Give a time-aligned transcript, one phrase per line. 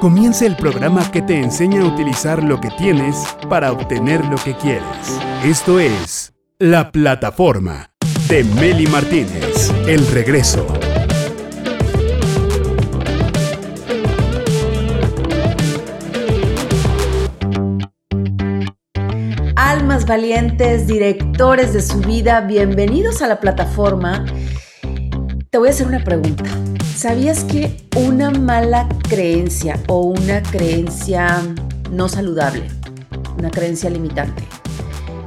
[0.00, 3.16] Comienza el programa que te enseña a utilizar lo que tienes
[3.48, 4.84] para obtener lo que quieres.
[5.44, 7.90] Esto es La Plataforma
[8.28, 9.72] de Meli Martínez.
[9.86, 10.66] El regreso.
[19.56, 24.24] Almas valientes, directores de su vida, bienvenidos a la plataforma.
[25.50, 26.44] Te voy a hacer una pregunta.
[26.98, 31.40] ¿Sabías que una mala creencia o una creencia
[31.92, 32.66] no saludable,
[33.38, 34.42] una creencia limitante,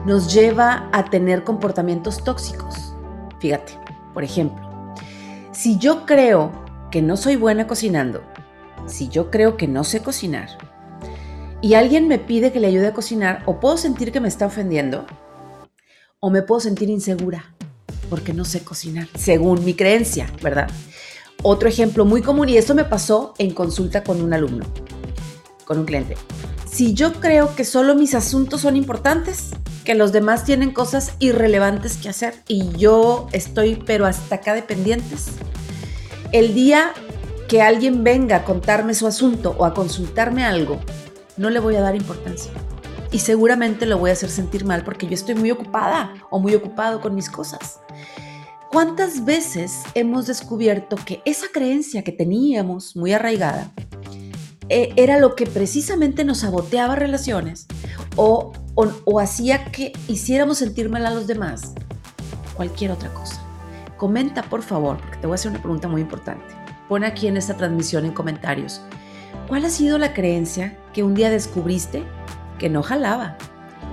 [0.06, 2.94] nos lleva a tener comportamientos tóxicos?
[3.40, 3.72] Fíjate,
[4.14, 4.94] por ejemplo,
[5.54, 6.52] si yo creo
[6.92, 8.22] que no soy buena cocinando,
[8.86, 10.50] si yo creo que no sé cocinar,
[11.62, 14.46] y alguien me pide que le ayude a cocinar, o puedo sentir que me está
[14.46, 15.06] ofendiendo,
[16.20, 17.56] o me puedo sentir insegura
[18.10, 20.70] porque no sé cocinar, según mi creencia, ¿verdad?
[21.44, 24.66] Otro ejemplo muy común, y esto me pasó en consulta con un alumno,
[25.66, 26.16] con un cliente.
[26.72, 29.50] Si yo creo que solo mis asuntos son importantes,
[29.84, 35.30] que los demás tienen cosas irrelevantes que hacer y yo estoy pero hasta acá dependientes,
[36.32, 36.94] el día
[37.50, 40.80] que alguien venga a contarme su asunto o a consultarme algo,
[41.38, 42.52] no le voy a dar importancia.
[43.12, 46.56] Y seguramente lo voy a hacer sentir mal porque yo estoy muy ocupada o muy
[46.56, 47.80] ocupado con mis cosas.
[48.72, 53.70] ¿Cuántas veces hemos descubierto que esa creencia que teníamos muy arraigada
[54.70, 57.68] eh, era lo que precisamente nos saboteaba relaciones
[58.16, 61.74] o, o, hacía que hiciéramos sentir mal a los demás?
[62.56, 63.42] Cualquier otra cosa.
[63.98, 66.56] Comenta, por favor, porque te voy a hacer una pregunta muy importante.
[66.88, 68.82] Pon aquí en esta transmisión en comentarios.
[69.50, 72.06] ¿Cuál ha sido la creencia que un día descubriste
[72.58, 73.38] que no jalaba,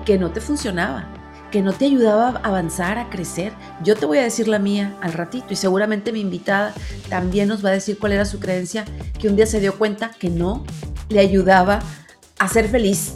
[0.05, 1.09] que no te funcionaba,
[1.51, 3.53] que no te ayudaba a avanzar, a crecer.
[3.83, 6.75] Yo te voy a decir la mía al ratito y seguramente mi invitada
[7.09, 8.85] también nos va a decir cuál era su creencia,
[9.19, 10.65] que un día se dio cuenta que no
[11.09, 11.81] le ayudaba
[12.39, 13.15] a ser feliz.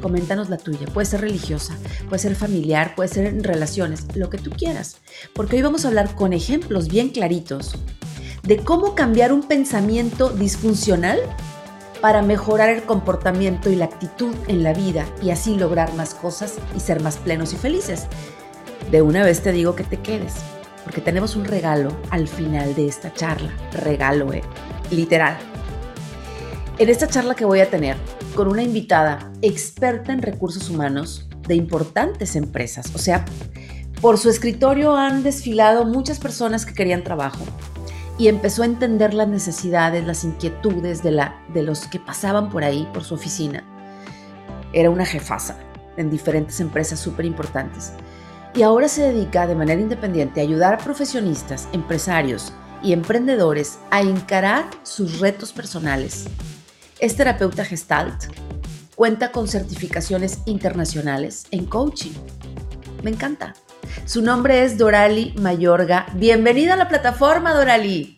[0.00, 1.76] Coméntanos la tuya, puede ser religiosa,
[2.08, 4.96] puede ser familiar, puede ser en relaciones, lo que tú quieras.
[5.34, 7.74] Porque hoy vamos a hablar con ejemplos bien claritos
[8.42, 11.18] de cómo cambiar un pensamiento disfuncional
[12.00, 16.56] para mejorar el comportamiento y la actitud en la vida y así lograr más cosas
[16.74, 18.06] y ser más plenos y felices.
[18.90, 20.34] De una vez te digo que te quedes,
[20.84, 23.50] porque tenemos un regalo al final de esta charla.
[23.72, 24.42] Regalo, eh,
[24.90, 25.36] literal.
[26.78, 27.96] En esta charla que voy a tener
[28.34, 33.24] con una invitada experta en recursos humanos de importantes empresas, o sea,
[34.00, 37.44] por su escritorio han desfilado muchas personas que querían trabajo,
[38.20, 42.64] y empezó a entender las necesidades, las inquietudes de, la, de los que pasaban por
[42.64, 43.64] ahí, por su oficina.
[44.74, 45.56] Era una jefasa
[45.96, 47.94] en diferentes empresas súper importantes.
[48.54, 54.02] Y ahora se dedica de manera independiente a ayudar a profesionistas, empresarios y emprendedores a
[54.02, 56.26] encarar sus retos personales.
[56.98, 58.24] Es terapeuta gestalt,
[58.96, 62.12] cuenta con certificaciones internacionales en coaching.
[63.02, 63.54] Me encanta.
[64.04, 66.06] Su nombre es Dorali Mayorga.
[66.14, 68.16] Bienvenida a la plataforma, Dorali.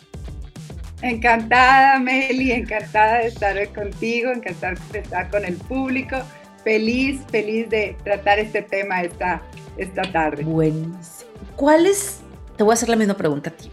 [1.02, 6.16] Encantada, Meli, encantada de estar contigo, encantada de estar con el público.
[6.62, 9.42] Feliz, feliz de tratar este tema esta,
[9.76, 10.44] esta tarde.
[10.44, 11.30] Buenísimo.
[11.56, 12.20] ¿Cuál es,
[12.56, 13.70] te voy a hacer la misma pregunta a ti,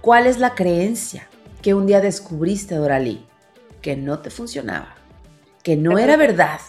[0.00, 1.28] cuál es la creencia
[1.62, 3.26] que un día descubriste, Dorali,
[3.82, 4.94] que no te funcionaba,
[5.62, 6.60] que no era verdad?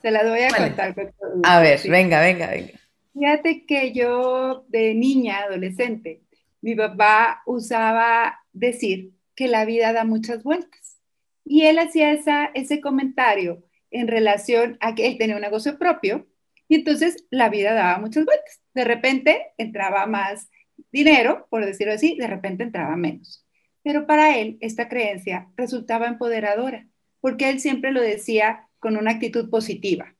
[0.00, 0.94] Se la voy a contar.
[1.42, 2.72] a ver, venga, venga, venga.
[3.18, 6.20] Fíjate que yo de niña, adolescente,
[6.60, 10.98] mi papá usaba decir que la vida da muchas vueltas.
[11.42, 16.26] Y él hacía esa, ese comentario en relación a que él tenía un negocio propio
[16.68, 18.60] y entonces la vida daba muchas vueltas.
[18.74, 20.50] De repente entraba más
[20.92, 23.46] dinero, por decirlo así, de repente entraba menos.
[23.82, 26.86] Pero para él esta creencia resultaba empoderadora,
[27.22, 30.14] porque él siempre lo decía con una actitud positiva.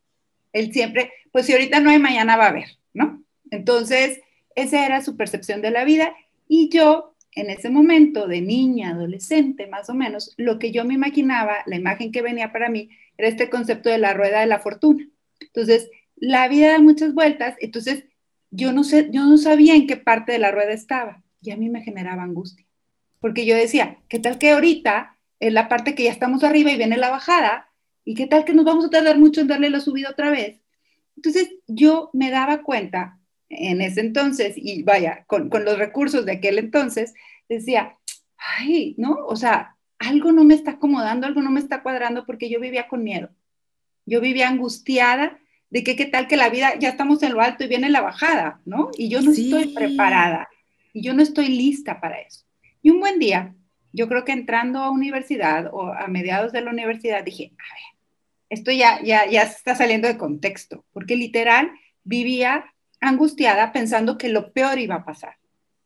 [0.54, 2.75] Él siempre, pues si ahorita no hay, mañana va a haber.
[3.50, 4.20] Entonces,
[4.54, 6.14] esa era su percepción de la vida
[6.48, 10.94] y yo, en ese momento de niña, adolescente, más o menos, lo que yo me
[10.94, 12.88] imaginaba, la imagen que venía para mí,
[13.18, 15.06] era este concepto de la rueda de la fortuna.
[15.40, 18.04] Entonces, la vida da muchas vueltas, entonces
[18.50, 21.56] yo no sé, yo no sabía en qué parte de la rueda estaba y a
[21.56, 22.64] mí me generaba angustia,
[23.20, 26.76] porque yo decía, ¿qué tal que ahorita es la parte que ya estamos arriba y
[26.76, 27.70] viene la bajada?
[28.04, 30.60] ¿Y qué tal que nos vamos a tardar mucho en darle la subida otra vez?
[31.16, 36.58] Entonces yo me daba cuenta en ese entonces, y vaya, con, los recursos de aquel
[36.58, 37.14] entonces,
[37.48, 37.96] decía,
[38.36, 39.16] ay, ¿no?
[39.26, 42.88] O sea, algo no me está acomodando, algo no me está cuadrando porque yo vivía
[42.88, 43.30] con miedo.
[44.04, 45.38] Yo vivía angustiada
[45.70, 48.00] de que qué tal que la vida, ya estamos en lo alto y viene la
[48.00, 48.90] bajada, ¿no?
[48.96, 50.48] Y yo no estoy preparada
[50.92, 52.44] y yo no estoy lista para eso.
[52.82, 53.54] Y un buen día
[53.92, 57.96] yo creo que entrando a universidad o a mediados de la universidad, dije, a ver,
[58.50, 61.70] esto ya, ya, ya está saliendo de contexto, porque literal
[62.04, 62.66] vivía
[63.00, 65.36] angustiada pensando que lo peor iba a pasar.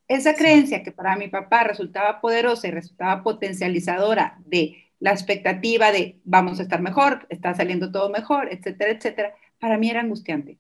[0.09, 6.21] Esa creencia que para mi papá resultaba poderosa y resultaba potencializadora de la expectativa de
[6.25, 10.59] vamos a estar mejor, está saliendo todo mejor, etcétera, etcétera, para mí era angustiante.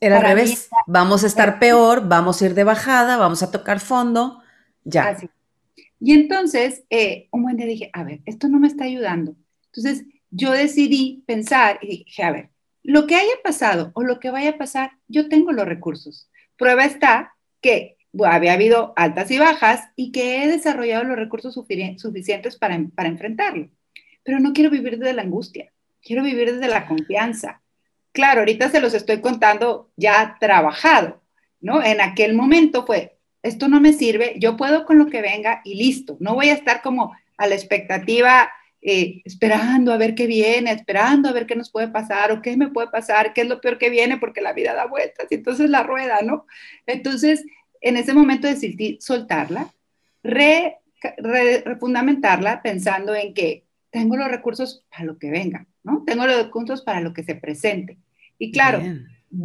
[0.00, 3.78] Era al revés, vamos a estar peor, vamos a ir de bajada, vamos a tocar
[3.80, 4.42] fondo,
[4.84, 5.08] ya.
[5.08, 5.30] Así.
[6.00, 9.36] Y entonces, eh, un buen día dije, a ver, esto no me está ayudando.
[9.66, 12.50] Entonces, yo decidí pensar y dije, a ver,
[12.82, 16.28] lo que haya pasado o lo que vaya a pasar, yo tengo los recursos.
[16.56, 22.56] Prueba está que había habido altas y bajas y que he desarrollado los recursos suficientes
[22.56, 23.68] para, para enfrentarlo.
[24.22, 27.62] Pero no quiero vivir desde la angustia, quiero vivir desde la confianza.
[28.12, 31.22] Claro, ahorita se los estoy contando ya trabajado,
[31.60, 31.82] ¿no?
[31.82, 35.76] En aquel momento fue, esto no me sirve, yo puedo con lo que venga y
[35.76, 36.16] listo.
[36.20, 38.50] No voy a estar como a la expectativa,
[38.84, 42.56] eh, esperando a ver qué viene, esperando a ver qué nos puede pasar o qué
[42.56, 45.36] me puede pasar, qué es lo peor que viene, porque la vida da vueltas y
[45.36, 46.46] entonces la rueda, ¿no?
[46.86, 47.44] Entonces,
[47.80, 49.72] en ese momento decidí soltarla,
[50.24, 56.02] refundamentarla pensando en que tengo los recursos para lo que venga, ¿no?
[56.04, 57.98] Tengo los recursos para lo que se presente.
[58.36, 58.82] Y claro,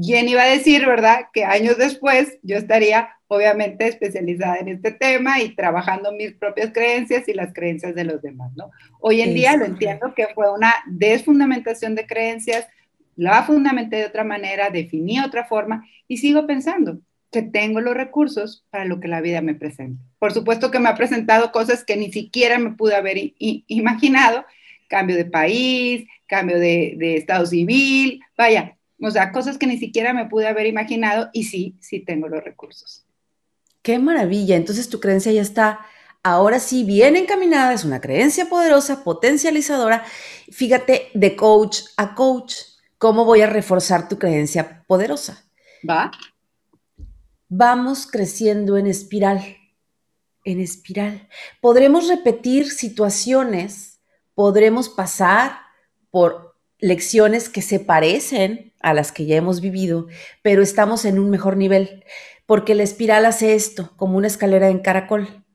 [0.03, 5.41] ¿quién iba a decir, verdad, que años después yo estaría obviamente especializada en este tema
[5.41, 8.71] y trabajando mis propias creencias y las creencias de los demás, ¿no?
[8.99, 12.67] Hoy en día lo entiendo que fue una desfundamentación de creencias,
[13.15, 16.99] la fundamenté de otra manera, definí otra forma y sigo pensando
[17.31, 20.01] que tengo los recursos para lo que la vida me presenta.
[20.19, 24.45] Por supuesto que me ha presentado cosas que ni siquiera me pude haber imaginado,
[24.87, 30.13] cambio de país, cambio de, de estado civil, vaya, o sea, cosas que ni siquiera
[30.13, 33.06] me pude haber imaginado y sí, sí tengo los recursos.
[33.87, 34.57] Qué maravilla.
[34.57, 35.79] Entonces tu creencia ya está
[36.21, 40.03] ahora sí bien encaminada, es una creencia poderosa, potencializadora.
[40.51, 42.55] Fíjate, de coach a coach,
[42.97, 45.45] ¿cómo voy a reforzar tu creencia poderosa?
[45.89, 46.11] Va.
[47.47, 49.55] Vamos creciendo en espiral,
[50.43, 51.29] en espiral.
[51.61, 54.01] Podremos repetir situaciones,
[54.35, 55.59] podremos pasar
[56.11, 60.07] por lecciones que se parecen a las que ya hemos vivido,
[60.41, 62.03] pero estamos en un mejor nivel
[62.47, 65.45] porque la espiral hace esto, como una escalera en caracol.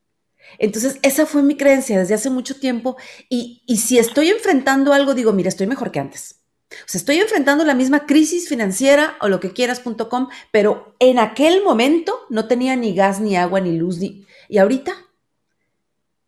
[0.58, 2.96] Entonces, esa fue mi creencia desde hace mucho tiempo
[3.28, 6.42] y, si estoy enfrentando algo, digo, mira, estoy mejor que antes.
[6.70, 11.64] O sea, estoy enfrentando la misma crisis financiera o lo que quieras.com, pero en aquel
[11.64, 14.26] momento no tenía ni gas, ni agua, ni luz, ni...
[14.48, 14.94] y ahorita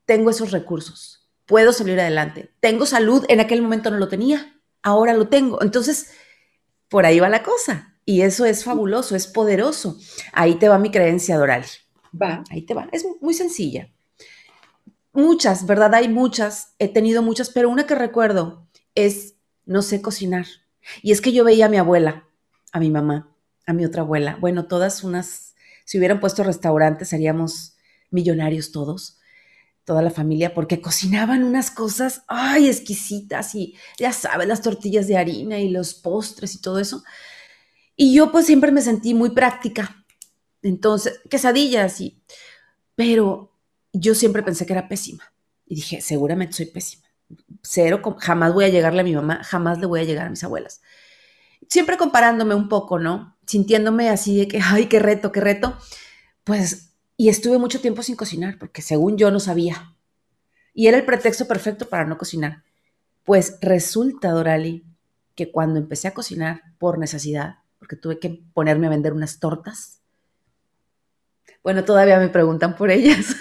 [0.06, 2.50] tengo esos recursos, puedo salir adelante.
[2.60, 5.62] Tengo salud, en aquel momento no lo tenía, ahora lo tengo.
[5.62, 6.12] Entonces,
[6.88, 7.93] por ahí va la cosa.
[8.04, 9.98] Y eso es fabuloso, es poderoso.
[10.32, 11.64] Ahí te va mi creencia, Doral.
[12.20, 12.44] Va.
[12.50, 12.88] Ahí te va.
[12.92, 13.90] Es muy sencilla.
[15.12, 15.94] Muchas, ¿verdad?
[15.94, 16.74] Hay muchas.
[16.78, 20.46] He tenido muchas, pero una que recuerdo es no sé cocinar.
[21.02, 22.28] Y es que yo veía a mi abuela,
[22.72, 23.34] a mi mamá,
[23.66, 24.36] a mi otra abuela.
[24.40, 25.54] Bueno, todas unas,
[25.84, 27.76] si hubieran puesto restaurantes, seríamos
[28.10, 29.18] millonarios todos,
[29.84, 35.16] toda la familia, porque cocinaban unas cosas, ay, exquisitas y ya sabes, las tortillas de
[35.16, 37.02] harina y los postres y todo eso.
[37.96, 40.04] Y yo pues siempre me sentí muy práctica.
[40.62, 42.22] Entonces, quesadillas y...
[42.96, 43.52] Pero
[43.92, 45.32] yo siempre pensé que era pésima.
[45.66, 47.04] Y dije, seguramente soy pésima.
[47.62, 50.44] Cero, jamás voy a llegarle a mi mamá, jamás le voy a llegar a mis
[50.44, 50.82] abuelas.
[51.68, 53.36] Siempre comparándome un poco, ¿no?
[53.46, 55.76] Sintiéndome así de que, ay, qué reto, qué reto.
[56.44, 59.96] Pues, y estuve mucho tiempo sin cocinar, porque según yo no sabía.
[60.74, 62.64] Y era el pretexto perfecto para no cocinar.
[63.22, 64.84] Pues resulta, Dorali,
[65.34, 70.00] que cuando empecé a cocinar por necesidad, porque tuve que ponerme a vender unas tortas.
[71.62, 73.36] Bueno, todavía me preguntan por ellas.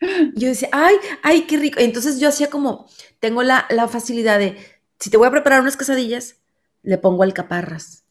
[0.34, 1.78] yo decía, ay, ay, qué rico.
[1.78, 2.86] Entonces yo hacía como,
[3.20, 4.56] tengo la, la facilidad de,
[4.98, 6.36] si te voy a preparar unas quesadillas,
[6.82, 8.06] le pongo alcaparras,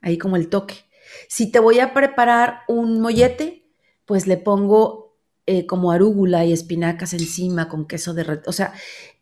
[0.00, 0.84] ahí como el toque.
[1.28, 3.68] Si te voy a preparar un mollete,
[4.06, 5.07] pues le pongo
[5.50, 8.42] eh, como arúgula y espinacas encima con queso de...
[8.44, 8.74] O sea,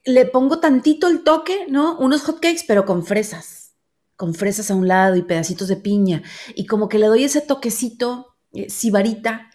[0.04, 1.96] le pongo tantito el toque, ¿no?
[1.98, 3.76] Unos hotcakes, pero con fresas,
[4.16, 6.24] con fresas a un lado y pedacitos de piña.
[6.56, 9.52] Y como que le doy ese toquecito, eh, sibarita,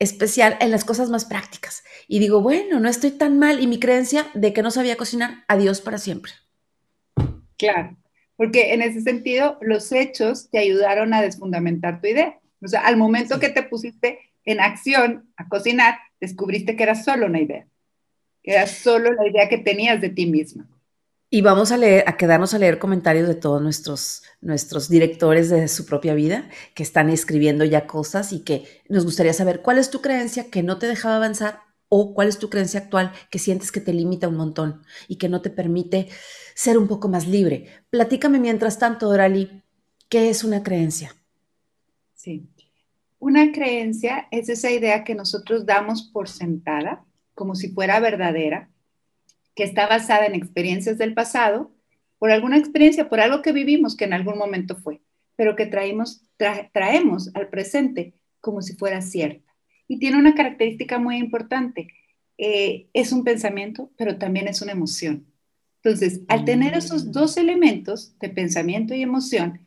[0.00, 1.84] especial en las cosas más prácticas.
[2.08, 3.62] Y digo, bueno, no estoy tan mal.
[3.62, 6.32] Y mi creencia de que no sabía cocinar, adiós para siempre.
[7.56, 7.96] Claro,
[8.34, 12.40] porque en ese sentido los hechos te ayudaron a desfundamentar tu idea.
[12.60, 17.26] O sea, al momento que te pusiste en acción a cocinar, descubriste que era solo
[17.26, 17.66] una idea.
[18.42, 20.68] Era solo la idea que tenías de ti misma.
[21.30, 25.68] Y vamos a leer, a quedarnos a leer comentarios de todos nuestros, nuestros directores de
[25.68, 29.90] su propia vida que están escribiendo ya cosas y que nos gustaría saber cuál es
[29.90, 31.60] tu creencia que no te dejaba avanzar
[31.90, 35.28] o cuál es tu creencia actual que sientes que te limita un montón y que
[35.28, 36.08] no te permite
[36.54, 37.68] ser un poco más libre.
[37.90, 39.62] Platícame mientras tanto, Dorali,
[40.08, 41.14] ¿qué es una creencia?
[42.14, 42.48] Sí,
[43.18, 48.70] una creencia es esa idea que nosotros damos por sentada, como si fuera verdadera,
[49.54, 51.72] que está basada en experiencias del pasado,
[52.18, 55.00] por alguna experiencia, por algo que vivimos que en algún momento fue,
[55.36, 56.22] pero que traemos,
[56.72, 59.52] traemos al presente como si fuera cierta.
[59.88, 61.88] Y tiene una característica muy importante.
[62.36, 65.26] Eh, es un pensamiento, pero también es una emoción.
[65.82, 67.10] Entonces, al tener esos mm.
[67.12, 69.66] dos elementos de pensamiento y emoción,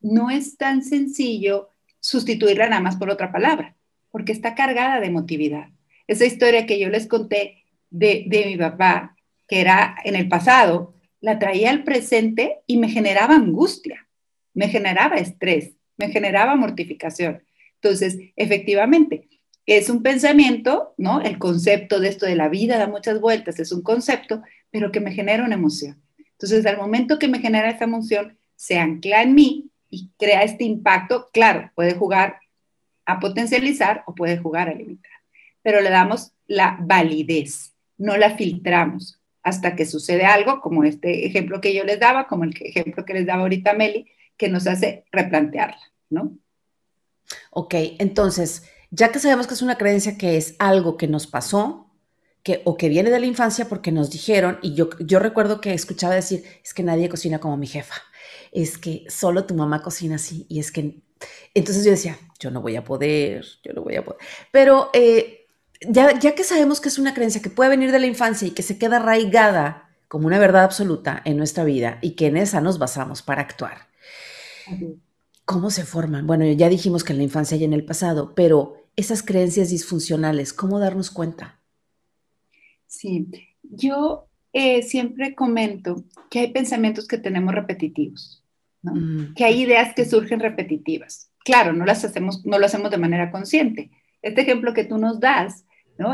[0.00, 1.68] no es tan sencillo
[2.02, 3.74] sustituirla nada más por otra palabra,
[4.10, 5.68] porque está cargada de emotividad.
[6.06, 9.16] Esa historia que yo les conté de, de mi papá,
[9.48, 14.08] que era en el pasado, la traía al presente y me generaba angustia,
[14.52, 17.42] me generaba estrés, me generaba mortificación.
[17.76, 19.28] Entonces, efectivamente,
[19.64, 21.20] es un pensamiento, ¿no?
[21.20, 25.00] El concepto de esto de la vida da muchas vueltas, es un concepto, pero que
[25.00, 26.02] me genera una emoción.
[26.18, 30.64] Entonces, al momento que me genera esa emoción, se ancla en mí y crea este
[30.64, 32.40] impacto, claro, puede jugar
[33.04, 35.12] a potencializar o puede jugar a limitar,
[35.60, 41.60] pero le damos la validez, no la filtramos hasta que sucede algo, como este ejemplo
[41.60, 44.06] que yo les daba, como el ejemplo que les daba ahorita Meli,
[44.38, 46.38] que nos hace replantearla, ¿no?
[47.50, 51.90] Ok, entonces, ya que sabemos que es una creencia que es algo que nos pasó,
[52.42, 55.74] que, o que viene de la infancia porque nos dijeron, y yo, yo recuerdo que
[55.74, 57.96] escuchaba decir, es que nadie cocina como mi jefa,
[58.52, 61.00] es que solo tu mamá cocina así, y es que,
[61.54, 64.20] entonces yo decía, yo no voy a poder, yo no voy a poder,
[64.52, 65.46] pero eh,
[65.88, 68.62] ya, que sabemos que es una creencia que puede venir de la infancia y que
[68.62, 72.78] se queda arraigada como una verdad absoluta en nuestra vida y que en esa nos
[72.78, 73.88] basamos para actuar.
[75.44, 76.26] ¿Cómo se forman?
[76.26, 80.52] Bueno, ya dijimos que en la infancia y en el pasado, pero esas creencias disfuncionales,
[80.52, 81.60] ¿cómo darnos cuenta?
[82.86, 83.26] Sí,
[83.62, 88.41] yo eh, siempre comento que hay pensamientos que tenemos repetitivos,
[88.82, 89.34] mm.
[89.34, 91.30] que hay ideas que surgen repetitivas.
[91.44, 93.90] Claro, no las hacemos, no lo hacemos de manera consciente.
[94.20, 95.64] Este ejemplo que tú nos das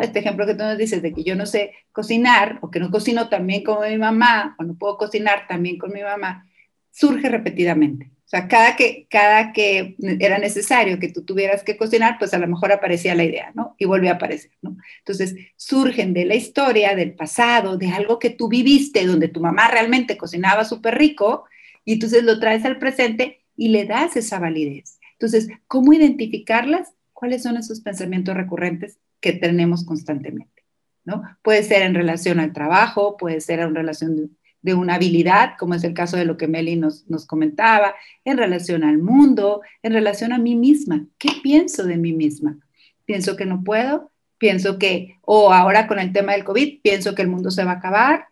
[0.02, 2.90] este ejemplo que tú nos dices de que yo no sé cocinar o que no
[2.90, 6.46] cocino también como mi mamá o no puedo cocinar también con mi mamá,
[6.90, 8.10] surge repetidamente.
[8.26, 12.38] O sea, cada que, cada que era necesario que tú tuvieras que cocinar, pues a
[12.38, 13.74] lo mejor aparecía la idea, ¿no?
[13.78, 14.76] Y volvió a aparecer, ¿no?
[14.98, 19.68] Entonces, surgen de la historia, del pasado, de algo que tú viviste, donde tu mamá
[19.68, 21.44] realmente cocinaba súper rico,
[21.88, 25.00] y entonces lo traes al presente y le das esa validez.
[25.12, 26.92] Entonces, ¿cómo identificarlas?
[27.14, 30.64] ¿Cuáles son esos pensamientos recurrentes que tenemos constantemente,
[31.06, 31.22] ¿no?
[31.40, 34.30] Puede ser en relación al trabajo, puede ser en relación
[34.60, 38.36] de, una habilidad, como es el caso de lo que Meli nos, nos comentaba, en
[38.36, 41.06] relación al mundo, en relación a mí misma.
[41.16, 42.58] ¿Qué pienso de mí misma?
[43.06, 47.22] Pienso que no puedo, pienso que, o ahora con el tema del COVID, pienso que
[47.22, 48.26] el mundo se va a acabar,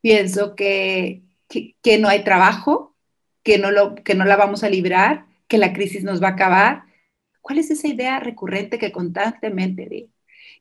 [0.00, 1.20] pienso que,
[1.82, 2.91] que, no hay trabajo,
[3.42, 6.32] que no, lo, que no la vamos a librar, que la crisis nos va a
[6.32, 6.84] acabar.
[7.40, 10.08] ¿Cuál es esa idea recurrente que constantemente digo?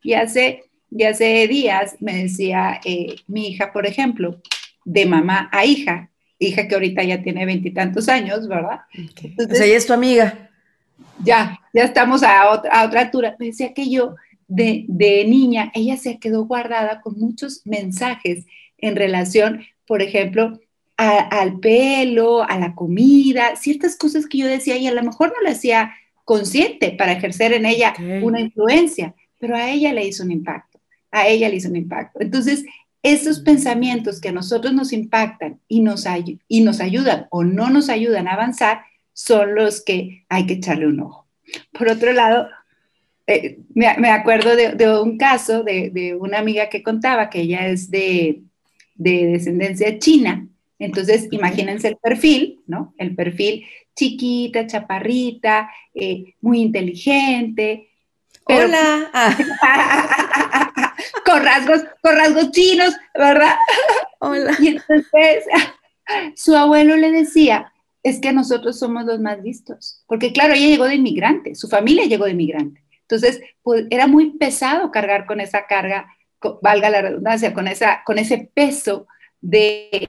[0.04, 0.64] Y hace,
[1.08, 4.42] hace días me decía eh, mi hija, por ejemplo,
[4.84, 6.10] de mamá a hija,
[6.40, 8.82] hija que ahorita ya tiene veintitantos años, ¿verdad?
[9.38, 10.50] o sea, ella es tu amiga.
[11.24, 13.36] Ya, ya estamos a otra, a otra altura.
[13.38, 14.16] Me decía que yo,
[14.48, 18.46] de, de niña, ella se quedó guardada con muchos mensajes
[18.80, 20.60] en relación, por ejemplo,
[21.10, 25.42] al pelo, a la comida, ciertas cosas que yo decía y a lo mejor no
[25.44, 25.94] le hacía
[26.26, 30.80] consciente para ejercer en ella una influencia, pero a ella le hizo un impacto,
[31.10, 32.22] a ella le hizo un impacto.
[32.22, 32.64] Entonces,
[33.04, 36.06] esos pensamientos que a nosotros nos impactan y nos,
[36.48, 40.88] y nos ayudan o no nos ayudan a avanzar son los que hay que echarle
[40.88, 41.28] un ojo.
[41.74, 42.48] Por otro lado,
[43.28, 48.44] eh, me, acuerdo de, un caso de, una amiga que contaba que ella es de,
[48.96, 50.48] descendencia china.
[50.82, 52.96] Entonces, imagínense el perfil, ¿no?
[52.98, 57.90] El perfil chiquita, chaparrita, eh, muy inteligente,
[58.46, 59.12] Hola.
[61.26, 63.56] con rasgos, con rasgos chinos, ¿verdad?
[64.20, 64.58] Hola.
[64.60, 65.46] Y entonces
[66.36, 67.72] su abuelo le decía,
[68.02, 72.06] es que nosotros somos los más listos, porque claro, ella llegó de inmigrante, su familia
[72.06, 72.84] llegó de inmigrante.
[73.02, 76.08] Entonces, pues, era muy pesado cargar con esa carga,
[76.64, 79.06] valga la redundancia, con, esa, con ese peso
[79.42, 80.08] de,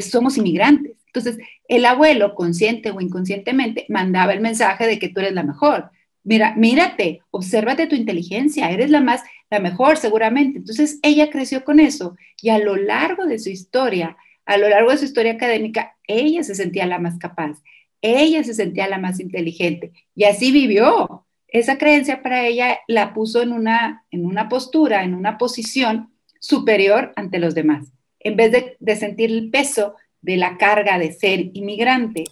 [0.00, 0.96] somos inmigrantes.
[1.06, 1.38] Entonces,
[1.68, 5.90] el abuelo, consciente o inconscientemente, mandaba el mensaje de que tú eres la mejor,
[6.24, 10.58] Mira, mírate, obsérvate tu inteligencia, eres la más, la mejor seguramente.
[10.58, 14.90] Entonces ella creció con eso y a lo largo de su historia a lo largo
[14.90, 17.62] de su historia académica, ella se sentía la más capaz,
[18.00, 21.26] ella se sentía la más inteligente y así vivió.
[21.48, 27.12] Esa creencia para ella la puso en una, en una postura, en una posición superior
[27.14, 27.92] ante los demás.
[28.24, 32.24] En vez de, de sentir el peso de la carga de ser inmigrante,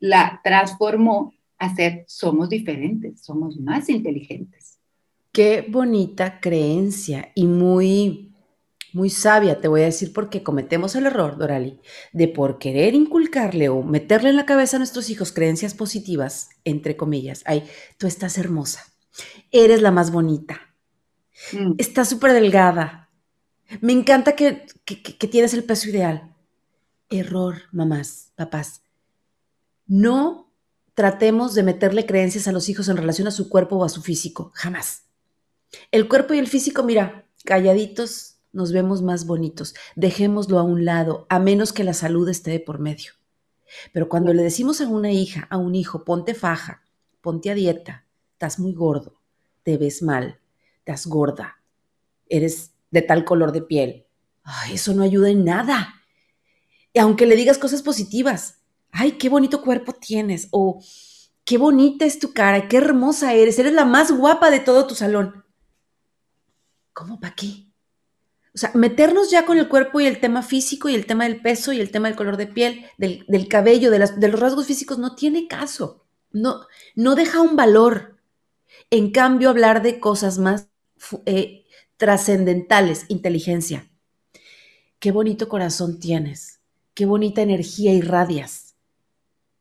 [0.00, 4.78] la transformó a ser somos diferentes, somos más inteligentes.
[5.32, 8.34] Qué bonita creencia y muy
[8.94, 11.80] muy sabia, te voy a decir, porque cometemos el error, Dorali,
[12.12, 16.96] de por querer inculcarle o meterle en la cabeza a nuestros hijos creencias positivas, entre
[16.96, 17.42] comillas.
[17.44, 17.64] Ay,
[17.98, 18.84] tú estás hermosa,
[19.50, 20.60] eres la más bonita,
[21.52, 21.72] mm.
[21.78, 23.03] estás súper delgada,
[23.80, 26.34] me encanta que, que tienes el peso ideal.
[27.10, 28.82] Error, mamás, papás.
[29.86, 30.52] No
[30.94, 34.02] tratemos de meterle creencias a los hijos en relación a su cuerpo o a su
[34.02, 35.04] físico, jamás.
[35.90, 39.74] El cuerpo y el físico, mira, calladitos, nos vemos más bonitos.
[39.96, 43.12] Dejémoslo a un lado, a menos que la salud esté de por medio.
[43.92, 46.82] Pero cuando le decimos a una hija, a un hijo, ponte faja,
[47.20, 49.20] ponte a dieta, estás muy gordo,
[49.64, 50.38] te ves mal,
[50.78, 51.60] estás gorda,
[52.28, 54.06] eres de tal color de piel,
[54.70, 56.00] eso no ayuda en nada.
[56.92, 58.60] Y aunque le digas cosas positivas,
[58.92, 60.80] ay, qué bonito cuerpo tienes, o
[61.44, 64.94] qué bonita es tu cara, qué hermosa eres, eres la más guapa de todo tu
[64.94, 65.44] salón.
[66.92, 67.66] ¿Cómo para qué?
[68.54, 71.42] O sea, meternos ya con el cuerpo y el tema físico y el tema del
[71.42, 74.98] peso y el tema del color de piel, del, cabello, de, de, los rasgos físicos,
[74.98, 76.06] no tiene caso.
[76.30, 76.60] No,
[76.94, 78.20] no deja un valor.
[78.90, 80.68] En cambio, hablar de cosas más
[81.26, 81.63] eh,
[81.96, 83.90] trascendentales, inteligencia.
[84.98, 86.60] Qué bonito corazón tienes.
[86.94, 88.74] Qué bonita energía irradias.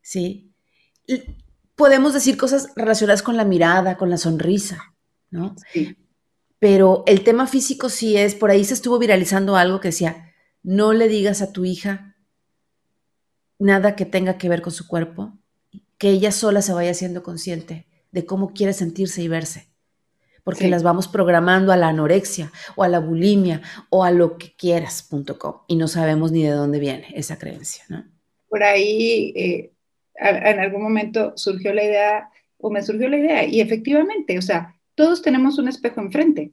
[0.01, 0.49] ¿Sí?
[1.75, 4.95] podemos decir cosas relacionadas con la mirada, con la sonrisa,
[5.31, 5.55] ¿no?
[5.73, 5.97] Sí
[6.63, 10.93] pero el tema físico sí es, por ahí se estuvo viralizando algo que decía, no
[10.93, 12.15] le digas a tu hija
[13.59, 15.37] nada que tenga que ver con su cuerpo,
[15.97, 19.72] que ella sola se vaya siendo consciente de cómo quiere sentirse y verse,
[20.43, 24.53] porque las vamos programando a la anorexia o a la bulimia o a lo que
[24.55, 27.83] quieras.com y no sabemos ni de dónde viene esa creencia.
[27.89, 28.03] ¿no?
[28.49, 29.71] Por ahí, eh,
[30.15, 34.75] en algún momento surgió la idea, o me surgió la idea, y efectivamente, o sea,
[34.95, 36.51] todos tenemos un espejo enfrente.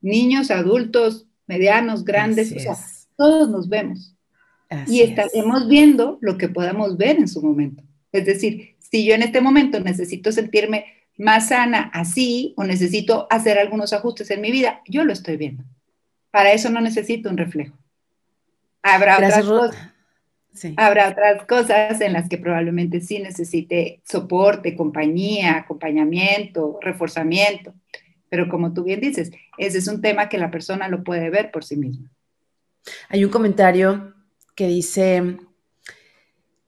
[0.00, 2.76] Niños, adultos, medianos, grandes, o sea,
[3.16, 4.14] todos nos vemos.
[4.86, 7.82] y estaremos viendo lo que podamos ver en su momento.
[8.12, 10.86] Es decir, si yo en este momento necesito sentirme
[11.18, 15.64] más sana así o necesito hacer algunos ajustes en mi vida, yo lo estoy viendo.
[16.30, 17.76] Para eso no necesito un reflejo.
[18.82, 19.92] Habrá otras cosas.
[20.76, 27.74] Habrá otras cosas en las que probablemente sí necesite soporte, compañía, acompañamiento, reforzamiento.
[28.28, 31.50] Pero como tú bien dices, ese es un tema que la persona lo puede ver
[31.50, 32.10] por sí misma.
[33.08, 34.14] Hay un comentario
[34.54, 35.38] que dice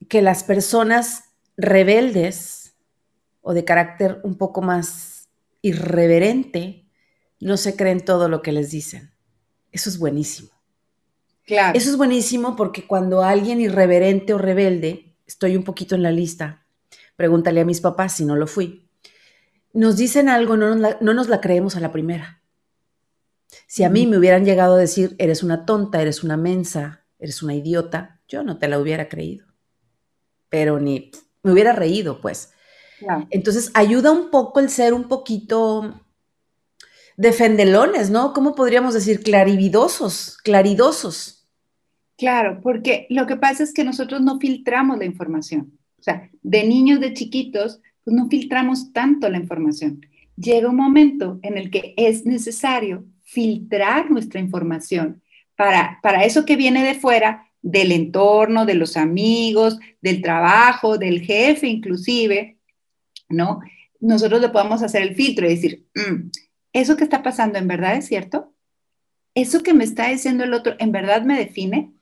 [0.09, 1.25] que las personas
[1.57, 2.60] rebeldes
[3.41, 5.29] o de carácter un poco más
[5.63, 6.87] irreverente
[7.41, 9.13] no se creen todo lo que les dicen.
[9.73, 10.51] Eso es buenísimo.
[11.47, 16.65] Eso es buenísimo porque cuando alguien irreverente o rebelde, estoy un poquito en la lista,
[17.17, 18.89] pregúntale a mis papás si no lo fui,
[19.73, 22.43] nos dicen algo, no nos la, creemos a la primera.
[23.67, 27.43] Si a mí me hubieran llegado a decir, eres una tonta, eres una mensa, eres
[27.43, 29.47] una idiota, yo no te la hubiera creído.
[30.49, 31.11] Pero ni
[31.43, 32.53] me hubiera reído, pues.
[33.31, 36.01] Entonces ayuda un poco el ser un poquito
[37.17, 38.33] defendelones, ¿no?
[38.33, 39.23] ¿Cómo podríamos decir?
[39.23, 41.47] Clarividosos, claridosos.
[42.17, 45.79] Claro, porque lo que pasa es que nosotros no filtramos la información.
[45.99, 50.07] O sea, de niños, de chiquitos, pues no filtramos tanto la información.
[50.37, 55.23] Llega un momento en el que es necesario filtrar nuestra información
[55.57, 61.21] para, para eso que viene de fuera, del entorno, de los amigos, del trabajo, del
[61.21, 62.57] jefe inclusive,
[63.31, 63.61] ¿no?
[64.01, 66.31] Nosotros le podemos hacer el filtro y decir, mm,
[66.73, 68.53] ¿eso que está pasando en verdad es cierto?
[69.35, 71.93] ¿Eso que me está diciendo el otro en verdad me define?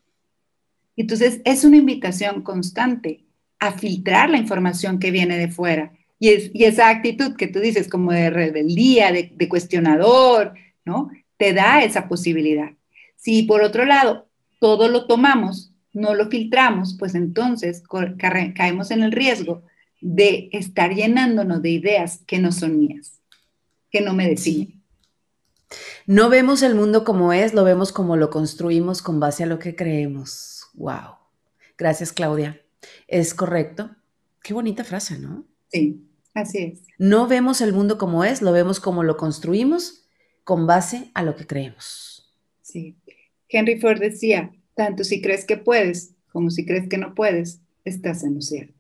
[0.97, 3.25] Entonces, es una invitación constante
[3.61, 5.93] a filtrar la información que viene de fuera.
[6.19, 11.11] Y, esa actitud que tú dices como de rebeldía, de, de cuestionador, ¿no?
[11.37, 12.71] Te da esa posibilidad.
[13.17, 17.83] Si por otro lado todo lo tomamos, no lo filtramos, pues entonces
[18.19, 19.63] caemos en el riesgo
[20.01, 23.21] de estar llenándonos de ideas que no son mías,
[23.91, 24.83] que no me definen.
[26.07, 29.59] No vemos el mundo como es, lo vemos como lo construimos con base a lo
[29.59, 30.67] que creemos.
[30.75, 31.17] Wow.
[31.77, 32.61] Gracias, Claudia.
[33.07, 33.91] Es correcto.
[34.43, 35.45] Qué bonita frase, ¿no?
[35.71, 36.83] Sí, así es.
[36.99, 40.09] No vemos el mundo como es, lo vemos como lo construimos
[40.45, 42.33] con base a lo que creemos.
[42.63, 42.97] Sí.
[43.49, 48.23] Henry Ford decía, tanto si crees que puedes como si crees que no puedes, estás
[48.23, 48.78] en lo cierto.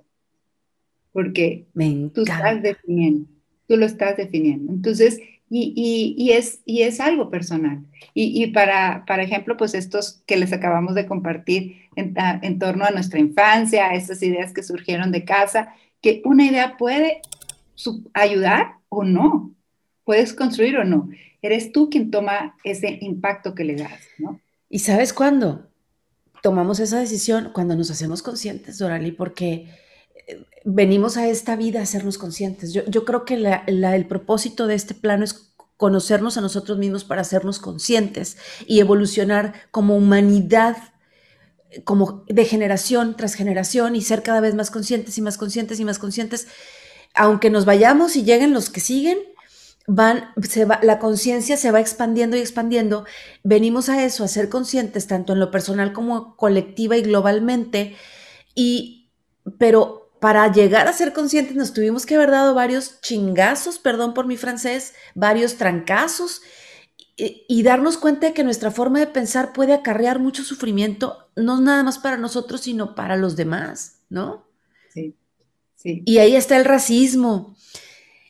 [1.12, 1.66] Porque
[2.14, 3.28] tú estás definiendo,
[3.66, 4.72] tú lo estás definiendo.
[4.72, 7.82] Entonces, y, es, y es algo personal.
[8.14, 13.18] Y, para, para ejemplo, pues estos que les acabamos de compartir en, torno a nuestra
[13.18, 17.22] infancia, esas ideas que surgieron de casa, que una idea puede
[18.12, 19.54] ayudar o no,
[20.04, 21.08] puedes construir o no.
[21.40, 24.40] Eres tú quien toma ese impacto que le das, ¿no?
[24.68, 25.70] ¿Y sabes cuándo?
[26.42, 29.68] Tomamos esa decisión cuando nos hacemos conscientes, Dorali, porque
[30.64, 32.72] venimos a esta vida a hacernos conscientes.
[32.72, 33.34] Yo, creo que
[33.66, 38.36] el propósito de este plano es conocernos a nosotros mismos para hacernos conscientes
[38.66, 40.76] y evolucionar como humanidad,
[41.84, 45.84] como de generación tras generación y ser cada vez más conscientes y más conscientes y
[45.84, 46.48] más conscientes.
[47.14, 49.18] Aunque nos vayamos y lleguen los que siguen,
[49.86, 53.06] la conciencia se va expandiendo y expandiendo.
[53.42, 57.96] Venimos a eso, a ser conscientes tanto en lo personal como colectiva y globalmente.
[58.54, 59.10] Y,
[59.58, 64.26] pero para llegar a ser conscientes nos tuvimos que haber dado varios chingazos, perdón por
[64.26, 66.42] mi francés, varios trancazos
[67.20, 71.82] y, darnos cuenta de que nuestra forma de pensar puede acarrear mucho sufrimiento, no nada
[71.82, 74.46] más para nosotros, sino para los demás, ¿no?
[74.94, 75.16] Sí,
[75.74, 76.02] sí.
[76.06, 77.56] Y ahí está el racismo,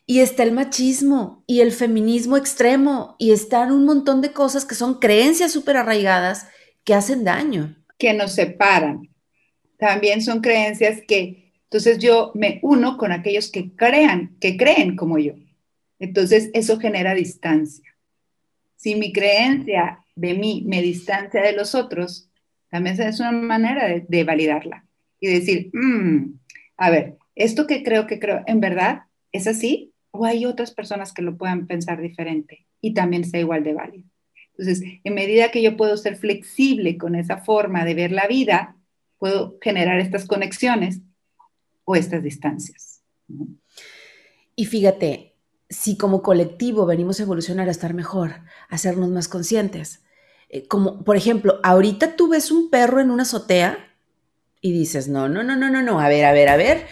[0.07, 4.75] y está el machismo, y el feminismo extremo, y están un montón de cosas que
[4.75, 6.47] son creencias súper arraigadas
[6.83, 7.77] que hacen daño.
[7.99, 9.11] Que nos separan.
[9.79, 15.19] También son creencias que entonces yo me uno con aquellos que crean, que creen como
[15.19, 15.35] yo.
[15.99, 17.95] Entonces eso genera distancia.
[18.77, 22.31] Si mi creencia de mí me distancia de los otros,
[22.71, 24.87] también es una manera de, validarla
[25.21, 26.39] y decir, mm,
[26.79, 29.93] a ver, esto que creo que creo, ¿en verdad es así?
[30.11, 34.09] ¿O hay otras personas que lo puedan pensar diferente y también sea igual de válido?
[34.57, 38.77] Entonces, en medida que yo puedo ser flexible con esa forma de ver la vida,
[39.19, 41.03] puedo generar estas conexiones
[41.89, 43.01] o estas distancias.
[44.55, 45.35] Y fíjate,
[45.71, 48.31] si como colectivo venimos a evolucionar a estar mejor,
[48.69, 50.03] a hacernos más conscientes,
[50.51, 53.79] eh, como por ejemplo, ahorita tú ves un perro en una azotea
[54.61, 56.87] y dices, no, no, no, no, no, no, a ver, a ver, a ver,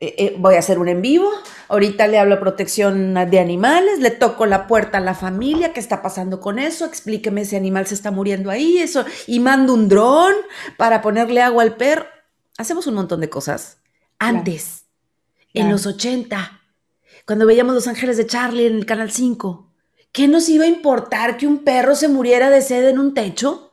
[0.00, 1.28] eh, eh, voy a hacer un en vivo,
[1.68, 5.80] ahorita le hablo a protección de animales, le toco la puerta a la familia, ¿qué
[5.80, 6.86] está pasando con eso?
[6.86, 10.32] Explíqueme, ese animal se está muriendo ahí, eso, y mando un dron
[10.78, 12.06] para ponerle agua al perro.
[12.56, 13.78] Hacemos un montón de cosas
[14.18, 14.86] antes,
[15.54, 16.60] en los 80,
[17.26, 19.72] cuando veíamos Los Ángeles de Charlie en el Canal 5.
[20.12, 23.72] ¿Qué nos iba a importar que un perro se muriera de sed en un techo?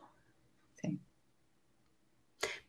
[0.81, 1.01] Sí.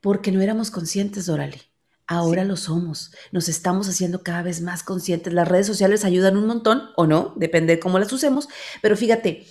[0.00, 1.60] Porque no éramos conscientes, Dorali.
[2.06, 3.12] Ahora lo somos.
[3.32, 5.32] Nos estamos haciendo cada vez más conscientes.
[5.32, 8.48] Las redes sociales ayudan un montón, o no, depende de cómo las usemos.
[8.80, 9.44] Pero fíjate,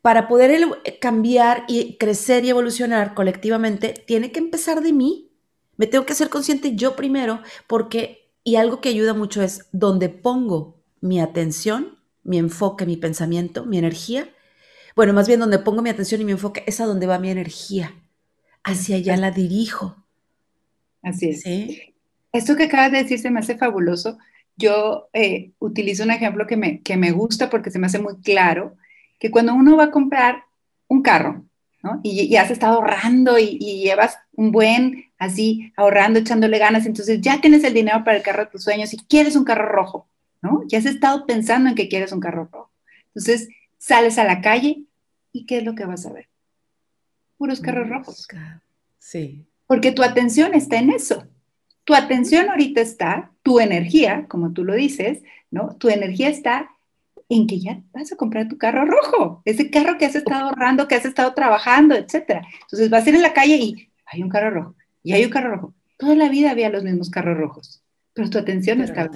[0.00, 0.66] para poder
[1.00, 5.31] cambiar y crecer y evolucionar colectivamente, tiene que empezar de mí.
[5.76, 10.08] Me tengo que ser consciente yo primero porque, y algo que ayuda mucho es donde
[10.08, 14.28] pongo mi atención, mi enfoque, mi pensamiento, mi energía.
[14.94, 17.30] Bueno, más bien donde pongo mi atención y mi enfoque es a donde va mi
[17.30, 17.94] energía.
[18.62, 19.96] Hacia allá la dirijo.
[21.02, 21.44] Así es.
[22.32, 24.18] Esto que acabas de decir se me hace fabuloso.
[24.56, 28.20] Yo eh, utilizo un ejemplo que me, que me gusta porque se me hace muy
[28.20, 28.76] claro,
[29.18, 30.44] que cuando uno va a comprar
[30.88, 31.44] un carro,
[31.82, 32.00] ¿no?
[32.02, 37.62] Y, has estado ahorrando y, llevas un buen así ahorrando, echándole ganas, entonces ya tienes
[37.62, 40.08] el dinero para el carro de tus sueños y quieres un carro rojo,
[40.42, 40.64] ¿no?
[40.66, 42.70] Ya has estado pensando en que quieres un carro rojo.
[43.06, 44.82] Entonces sales a la calle
[45.32, 46.28] y ¿qué es lo que vas a ver?
[47.38, 48.26] Puros carros rojos.
[48.98, 49.46] Sí.
[49.66, 51.24] Porque tu atención está en eso.
[51.84, 55.76] Tu atención ahorita está, tu energía, como tú lo dices, ¿no?
[55.76, 56.70] Tu energía está
[57.28, 60.88] en que ya vas a comprar tu carro rojo, ese carro que has estado ahorrando,
[60.88, 62.42] que has estado trabajando, etcétera.
[62.62, 65.30] Entonces vas a ir en la calle y hay un carro rojo y hay un
[65.30, 65.74] carro rojo.
[65.98, 69.10] Toda la vida había los mismos carros rojos, pero tu atención no estaba.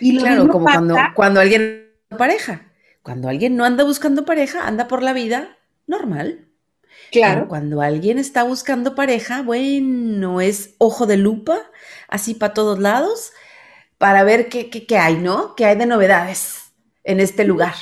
[0.00, 2.62] Y claro, como cuando, cuando alguien pareja.
[3.02, 6.40] Cuando alguien no anda buscando pareja, anda por la vida normal.
[7.10, 7.46] Claro.
[7.46, 11.58] cuando alguien está buscando pareja, bueno, es ojo de lupa,
[12.08, 13.32] así para todos lados,
[13.98, 15.54] para ver qué, qué, qué hay, ¿no?
[15.54, 16.72] ¿Qué hay de novedades
[17.04, 17.74] en este lugar?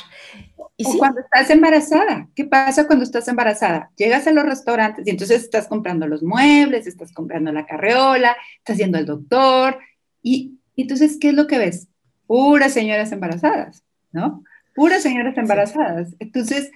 [0.83, 2.27] O cuando estás embarazada.
[2.35, 3.91] ¿Qué pasa cuando estás embarazada?
[3.95, 8.77] Llegas a los restaurantes y entonces estás comprando los muebles, estás comprando la carreola, estás
[8.77, 9.77] yendo al doctor.
[10.21, 11.87] Y, entonces, ¿qué es lo que ves?
[12.25, 14.43] Puras señoras embarazadas, ¿no?
[14.73, 16.15] Puras señoras embarazadas.
[16.19, 16.71] Entonces,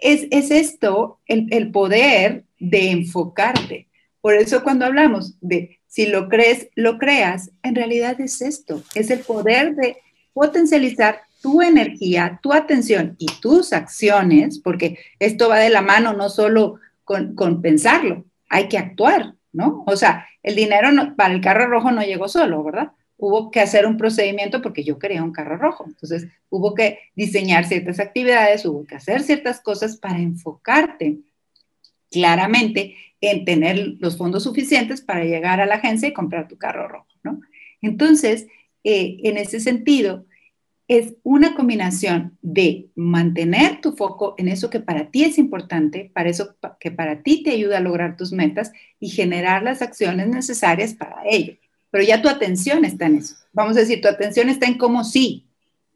[0.00, 3.88] es, esto el, el poder de enfocarte.
[4.22, 9.10] Por eso cuando hablamos de si lo crees, lo creas, en realidad es esto, es
[9.10, 9.98] el poder de
[10.32, 16.30] potencializar tu energía, tu atención y tus acciones, porque esto va de la mano no
[16.30, 19.84] solo con, pensarlo, hay que actuar, ¿no?
[19.86, 22.92] O sea, el dinero para el carro rojo no llegó solo, ¿verdad?
[23.18, 25.84] Hubo que hacer un procedimiento porque yo quería un carro rojo.
[25.86, 31.18] Entonces, hubo que diseñar ciertas actividades, hubo que hacer ciertas cosas para enfocarte
[32.10, 36.88] claramente en tener los fondos suficientes para llegar a la agencia y comprar tu carro
[36.88, 37.42] rojo, ¿no?
[37.82, 38.46] Entonces,
[38.82, 40.24] eh, en ese sentido,
[40.86, 46.28] es una combinación de mantener tu foco en eso que para ti es importante, para
[46.28, 48.70] eso que para ti te ayuda a lograr tus metas
[49.00, 51.54] y generar las acciones necesarias para ello.
[51.90, 53.36] Pero ya tu atención está en eso.
[53.52, 55.46] Vamos a decir, tu atención está en cómo sí,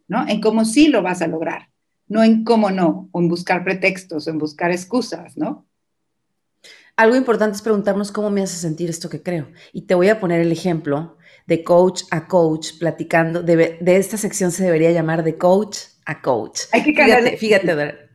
[0.07, 0.27] ¿no?
[0.27, 1.68] En cómo sí lo vas a lograr,
[2.07, 5.66] no en cómo no, o en buscar pretextos, o en buscar excusas, ¿no?
[6.96, 9.48] Algo importante es preguntarnos cómo me hace sentir esto que creo.
[9.72, 11.18] Y te voy a poner el ejemplo
[11.49, 16.61] de coach a coach, platicando, de, esta sección se debería llamar de coach a coach.
[16.73, 17.39] Hay que cambiarle.
[17.39, 18.09] Fíjate, fíjate.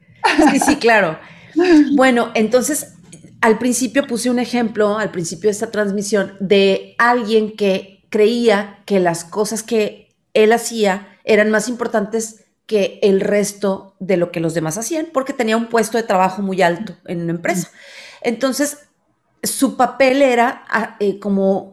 [0.52, 1.19] Sí, sí, claro.
[1.96, 2.96] Bueno, entonces,
[3.41, 9.00] al principio puse un ejemplo, al principio de esta transmisión, de alguien que creía que
[9.00, 14.56] las cosas que él hacía eran más importantes que el resto de lo que los
[14.56, 17.69] demás hacían, porque tenía un puesto de trabajo muy alto en una empresa.
[18.24, 18.80] Entonces,
[19.43, 21.72] su papel era ah, eh, como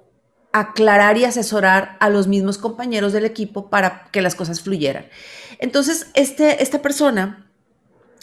[0.52, 5.06] aclarar y asesorar a los mismos compañeros del equipo para que las cosas fluyeran.
[5.58, 7.50] Entonces, este, esta persona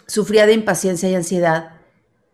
[0.08, 1.72] sufría de impaciencia y ansiedad.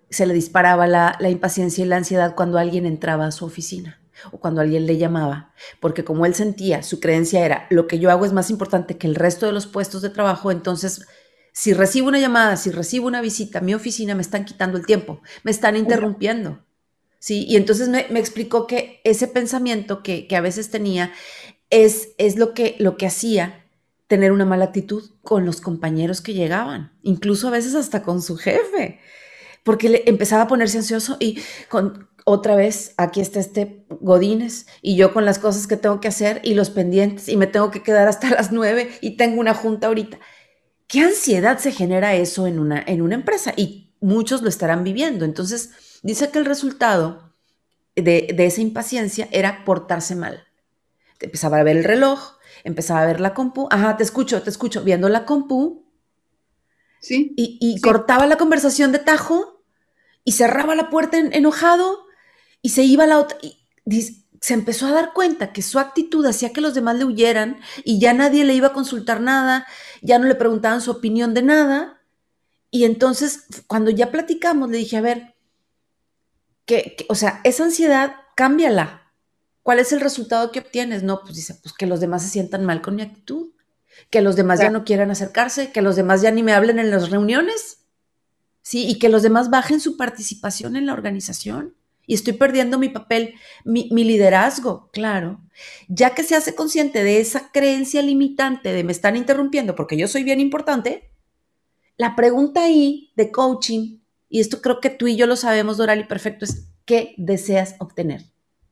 [0.09, 3.99] Se le disparaba la, la impaciencia y la ansiedad cuando alguien entraba a su oficina
[4.31, 8.09] o cuando alguien le llamaba, porque como él sentía, su creencia era, lo que yo
[8.09, 11.05] hago es más importante que el resto de los puestos de trabajo, entonces
[11.51, 14.85] si recibo una llamada, si recibo una visita a mi oficina, me están quitando el
[14.85, 16.63] tiempo, me están interrumpiendo.
[17.23, 17.45] ¿Sí?
[17.47, 21.13] Y entonces me, explicó que ese pensamiento que, a veces tenía
[21.69, 23.63] es, es lo, que, lo que hacía
[24.07, 28.35] tener una mala actitud con los compañeros que llegaban, incluso a veces hasta con su
[28.35, 28.99] jefe,
[29.63, 34.97] porque le empezaba a ponerse ansioso y con, otra vez, aquí está este Godínez y
[34.97, 37.83] yo con las cosas que tengo que hacer y los pendientes y me tengo que
[37.83, 40.19] quedar hasta las nueve y tengo una junta ahorita.
[40.87, 43.53] ¿Qué ansiedad se genera eso en una, en una empresa?
[43.55, 45.23] Y muchos lo estarán viviendo.
[45.23, 45.71] Entonces,
[46.03, 47.33] Dice que el resultado
[47.95, 50.43] de, esa impaciencia era portarse mal.
[51.19, 53.67] Empezaba a ver el reloj, empezaba a ver la compu.
[53.71, 55.85] Ajá, te escucho, te escucho, viendo la compu.
[56.99, 57.33] Sí.
[57.37, 59.63] Y, cortaba la conversación de tajo
[60.25, 62.05] y cerraba la puerta enojado
[62.61, 63.37] y se iba a la otra.
[63.41, 63.59] Y,
[64.41, 67.99] se empezó a dar cuenta que su actitud hacía que los demás le huyeran y
[67.99, 69.65] ya nadie le iba a consultar nada,
[70.01, 72.01] ya no le preguntaban su opinión de nada.
[72.69, 75.32] Y entonces, cuando ya platicamos, le dije, a ver,
[76.65, 79.11] que, o sea, esa ansiedad, cámbiala.
[79.61, 81.03] ¿Cuál es el resultado que obtienes?
[81.03, 83.51] No, pues dice, pues que los demás se sientan mal con mi actitud,
[84.09, 86.91] que los demás ya no quieran acercarse, que los demás ya ni me hablen en
[86.91, 87.85] las reuniones,
[88.61, 88.85] ¿sí?
[88.87, 91.75] Y que los demás bajen su participación en la organización.
[92.05, 95.39] Y estoy perdiendo mi papel, mi, mi liderazgo, claro.
[95.87, 100.09] Ya que se hace consciente de esa creencia limitante de me están interrumpiendo porque yo
[100.09, 101.09] soy bien importante,
[101.95, 103.99] la pregunta ahí de coaching
[104.33, 108.23] y esto creo que tú y yo lo sabemos, Dorali, perfecto, es qué deseas obtener.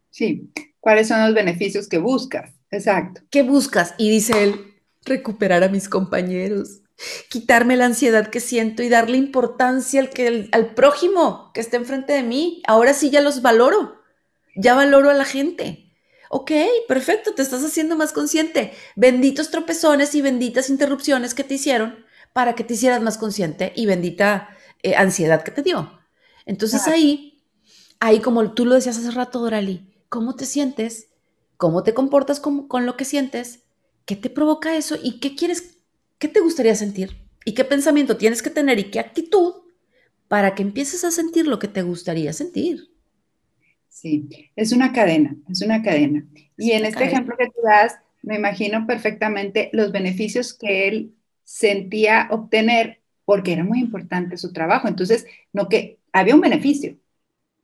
[0.09, 3.21] Sí, cuáles son los beneficios que buscas, exacto.
[3.29, 3.93] ¿Qué buscas?
[3.99, 4.55] Y dice él,
[5.05, 6.81] recuperar a mis compañeros,
[7.29, 12.13] quitarme la ansiedad que siento y darle importancia al, que, al prójimo que está enfrente
[12.13, 12.63] de mí.
[12.65, 14.01] Ahora sí ya los valoro,
[14.55, 15.91] ya valoro a la gente.
[16.31, 16.53] Ok,
[16.87, 18.73] perfecto, te estás haciendo más consciente.
[18.95, 23.85] Benditos tropezones y benditas interrupciones que te hicieron para que te hicieras más consciente y
[23.85, 25.99] bendita eh, ansiedad que te dio.
[26.45, 27.43] Entonces ahí,
[27.99, 31.09] ahí como tú lo decías hace rato, Dorali, ¿cómo te sientes?
[31.57, 33.63] ¿Cómo te comportas con, con lo que sientes?
[34.05, 34.97] ¿Qué te provoca eso?
[35.01, 35.77] ¿Y qué quieres?
[36.17, 37.17] ¿Qué te gustaría sentir?
[37.45, 39.53] ¿Y qué pensamiento tienes que tener y qué actitud
[40.27, 42.91] para que empieces a sentir lo que te gustaría sentir?
[43.89, 46.25] Sí, es una cadena, es una cadena.
[46.57, 52.27] y en este ejemplo que tú das, me imagino perfectamente los beneficios que él sentía
[52.31, 53.00] obtener
[53.31, 54.89] porque era muy importante su trabajo.
[54.89, 56.97] Entonces, no que había un beneficio.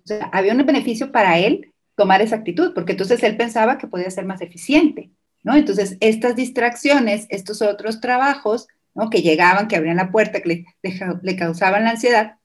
[0.02, 3.86] O sea, había un beneficio para él tomar esa actitud, porque entonces él pensaba que
[3.86, 5.12] podía ser más eficiente,
[5.44, 5.58] ¿no?
[5.58, 9.10] Entonces, estas distracciones, estos otros trabajos, ¿no?
[9.10, 10.64] Que llegaban, que abrían la puerta, que
[11.22, 12.38] le, causaban la ansiedad,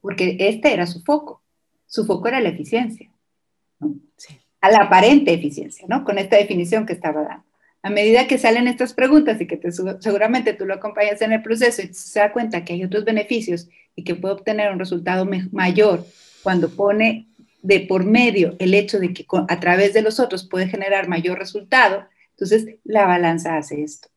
[0.00, 1.44] porque este era su foco.
[1.86, 3.12] Su foco era la eficiencia,
[3.78, 3.94] ¿no?
[4.60, 6.02] A la aparente eficiencia, ¿no?
[6.02, 7.49] Con esta definición que estaba dando
[7.82, 9.58] a medida que salen estas preguntas y que
[10.00, 13.68] seguramente tú lo acompañas en el proceso y se da cuenta que hay otros beneficios
[13.96, 16.06] y que puede obtener un resultado mayor
[16.42, 17.28] cuando pone
[17.62, 21.38] de por medio el hecho de que a través de los otros puede generar mayor
[21.38, 24.08] resultado, entonces la balanza hace esto.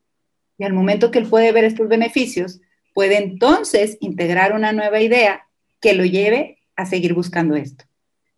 [0.57, 2.61] Y al momento que él puede ver estos beneficios,
[2.93, 5.47] puede entonces integrar una nueva idea
[5.81, 7.85] que lo lleve a seguir buscando esto.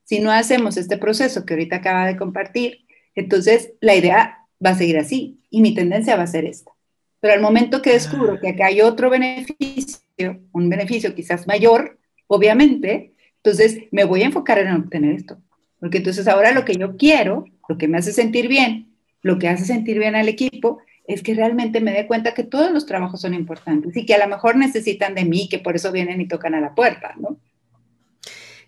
[0.03, 2.85] Si no hacemos este proceso que ahorita acaba de compartir,
[3.15, 6.71] entonces la idea va a seguir así y mi tendencia va a ser esta.
[7.19, 13.13] Pero al momento que descubro que acá hay otro beneficio, un beneficio quizás mayor, obviamente,
[13.37, 15.37] entonces me voy a enfocar en obtener esto.
[15.79, 19.47] Porque entonces ahora lo que yo quiero, lo que me hace sentir bien, lo que
[19.49, 23.21] hace sentir bien al equipo, es que realmente me dé cuenta que todos los trabajos
[23.21, 26.27] son importantes y que a lo mejor necesitan de mí, que por eso vienen y
[26.27, 27.37] tocan a la puerta, ¿no?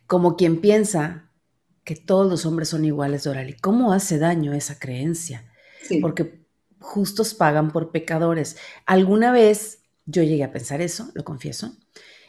[0.05, 1.31] Como quien piensa
[1.83, 3.53] que todos los hombres son iguales, Dorali.
[3.53, 5.43] ¿Cómo hace daño esa creencia?
[6.01, 6.45] Porque
[6.79, 8.57] justos pagan por pecadores.
[8.85, 11.75] Alguna vez yo llegué a pensar eso, lo confieso,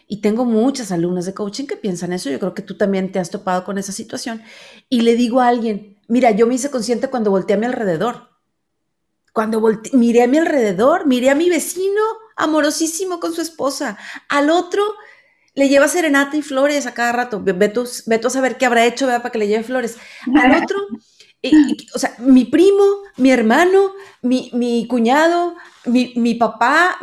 [0.07, 2.31] y tengo muchas alumnas de coaching que piensan eso.
[2.31, 4.43] Yo creo que tú también te has topado con esa situación.
[4.89, 8.31] Y le digo a alguien, mira, yo me hice consciente cuando volteé a mi alrededor.
[9.35, 12.01] Cuando miré a mi alrededor, miré a mi vecino
[12.37, 14.83] amorosísimo con su esposa, al otro
[15.55, 17.43] le lleva serenata y flores a cada rato.
[17.43, 19.99] Ve tú, a saber qué habrá hecho para que le lleve flores.
[20.35, 20.79] Al otro,
[21.95, 22.85] o sea, mi primo,
[23.17, 25.55] mi hermano, mi, cuñado,
[25.87, 26.99] mi, papá,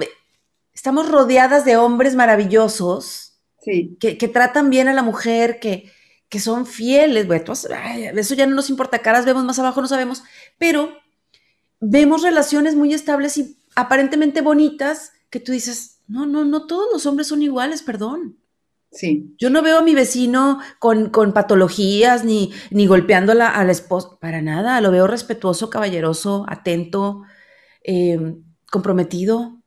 [0.73, 5.91] estamos rodeadas de hombres maravillosos que, tratan bien a la mujer, que,
[6.29, 7.27] que son fieles.
[7.27, 10.23] Bueno, eso ya no nos importa, caras vemos más abajo, no sabemos,
[10.57, 10.91] pero
[11.79, 17.05] vemos relaciones muy estables y aparentemente bonitas que tú dices, no, no, no todos los
[17.05, 18.37] hombres son iguales, perdón.
[19.37, 24.41] Yo no veo a mi vecino con, patologías ni, ni golpeando a la, esposa, para
[24.41, 24.79] nada.
[24.81, 27.23] Lo veo respetuoso, caballeroso, atento,
[27.83, 29.61] em, comprometido,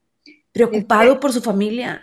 [0.52, 2.02] preocupado por su familia.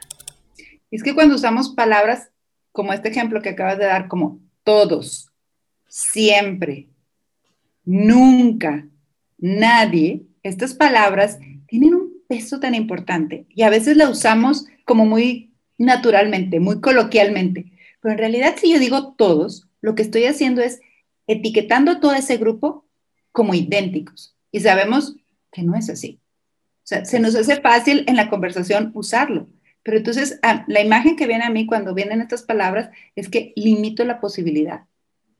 [0.91, 2.29] Es que cuando usamos palabras
[2.71, 5.29] como este ejemplo que acabas de dar, como todos,
[5.87, 6.89] siempre,
[7.85, 8.87] nunca,
[9.37, 15.54] nadie, estas palabras tienen un peso tan importante y a veces la usamos como muy
[15.77, 17.71] naturalmente, muy coloquialmente.
[18.01, 20.79] Pero en realidad, si yo digo todos, lo que estoy haciendo es
[21.27, 22.85] etiquetando todo ese grupo
[23.31, 24.35] como idénticos.
[24.51, 25.15] Y sabemos
[25.51, 26.19] que no es así.
[26.83, 29.47] O sea, se nos hace fácil en la conversación usarlo.
[29.83, 33.53] Pero entonces, ah, la imagen que viene a mí cuando vienen estas palabras es que
[33.55, 34.85] limito la posibilidad.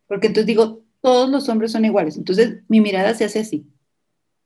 [0.08, 2.18] Porque entonces digo, todos los hombres son iguales.
[2.18, 3.68] Entonces, mi mirada se hace así.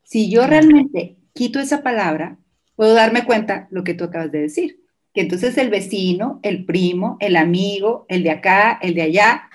[0.03, 2.37] Si yo realmente quito esa palabra,
[2.75, 4.79] puedo darme cuenta lo que tú acabas de decir
[5.13, 9.49] que entonces el vecino, el primo, el amigo, el de acá, el de allá,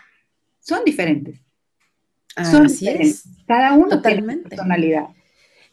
[0.61, 1.41] son diferentes.
[2.51, 3.25] son diferentes.
[3.47, 4.35] Cada uno Totalmente.
[4.35, 5.09] tiene personalidad.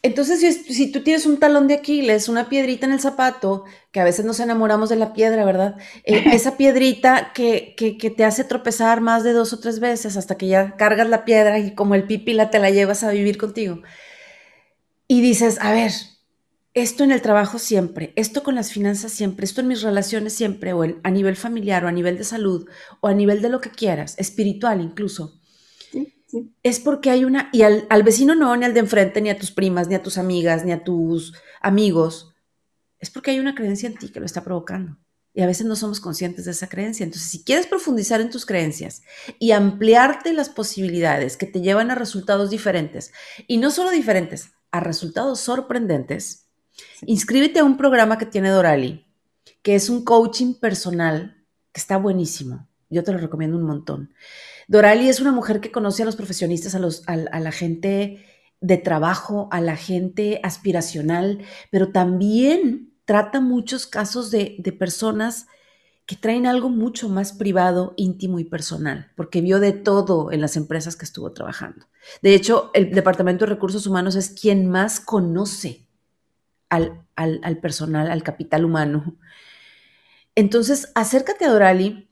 [0.04, 4.04] Entonces, si, tú tienes un talón de Aquiles, una piedrita en el zapato, que a
[4.04, 5.76] veces nos enamoramos de la piedra, ¿verdad?
[6.04, 10.18] Eh, esa piedrita que, que, que, te hace tropezar más de dos o tres veces
[10.18, 13.38] hasta que ya cargas la piedra y como el pipila te la llevas a vivir
[13.38, 13.82] contigo.
[15.08, 15.92] Y dices, a ver,
[16.74, 20.74] esto en el trabajo siempre, esto con las finanzas siempre, esto en mis relaciones siempre,
[20.74, 22.68] o a nivel familiar, o a nivel de salud,
[23.02, 25.42] o a nivel de lo que quieras, espiritual incluso.
[26.64, 29.52] Es porque hay una, y al, vecino no, ni al de enfrente, ni a tus
[29.52, 32.34] primas, ni a tus amigas, ni a tus amigos,
[33.00, 34.98] es porque hay una creencia en ti que lo está provocando.
[35.34, 37.06] Y a veces no somos conscientes de esa creencia.
[37.06, 39.02] Entonces, si quieres profundizar en tus creencias
[39.40, 43.12] y ampliarte las posibilidades que te llevan a resultados diferentes,
[43.48, 46.51] y no solo diferentes, a resultados sorprendentes,
[47.06, 49.06] Inscríbete a un programa que tiene Dorali,
[49.62, 52.68] que es un coaching personal, que está buenísimo.
[52.90, 54.14] Yo te lo recomiendo un montón.
[54.68, 58.26] Dorali es una mujer que conoce a los profesionistas, a, los, a, la gente
[58.60, 65.48] de trabajo, a la gente aspiracional, pero también trata muchos casos de, de personas
[66.06, 70.58] que traen algo mucho más privado, íntimo y personal, porque vio de todo en las
[70.58, 71.86] empresas que estuvo trabajando.
[72.22, 75.88] De hecho, el Departamento de Recursos Humanos es quien más conoce
[76.72, 79.18] al, personal, al capital humano.
[80.36, 82.10] Entonces, acércate a Dorali,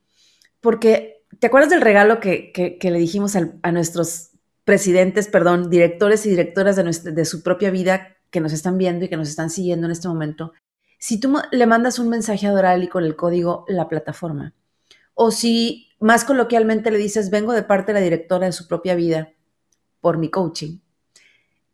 [0.60, 4.32] porque ¿te acuerdas del regalo que, le dijimos a nuestros
[4.66, 9.08] presidentes, perdón, directores y directoras de, de su propia vida que nos están viendo y
[9.08, 10.54] que nos están siguiendo en este momento?
[11.00, 14.54] Si tú le mandas un mensaje a Dorali con el código La Plataforma,
[15.14, 18.96] o si más coloquialmente le dices, vengo de parte de la directora de su propia
[18.96, 19.32] vida
[20.02, 20.80] por mi coaching,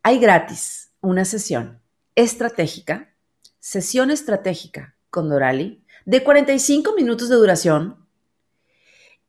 [0.02, 1.80] hay gratis una sesión
[2.16, 3.14] estratégica,
[3.60, 8.04] sesión estratégica con Dorali, de 45 minutos de duración.